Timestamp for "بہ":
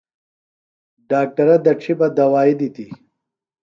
1.99-2.07